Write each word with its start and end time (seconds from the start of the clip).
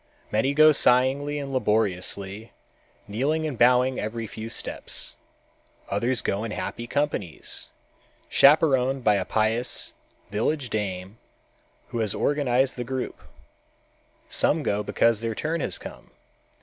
Many 0.31 0.55
go 0.55 0.71
singly 0.71 1.37
and 1.37 1.53
laboriously, 1.53 2.53
kneeling 3.07 3.45
and 3.45 3.55
bowing 3.55 3.99
every 3.99 4.25
few 4.25 4.49
steps. 4.49 5.15
Others 5.89 6.23
go 6.23 6.43
in 6.43 6.49
happy 6.49 6.87
companies, 6.87 7.69
chaperoned 8.27 9.03
by 9.03 9.13
a 9.13 9.25
pious, 9.25 9.93
village 10.31 10.71
dame, 10.71 11.19
who 11.89 11.99
has 11.99 12.15
organized 12.15 12.77
the 12.77 12.83
group. 12.83 13.19
Some 14.27 14.63
go 14.63 14.81
because 14.81 15.21
their 15.21 15.35
turn 15.35 15.61
has 15.61 15.77
come. 15.77 16.09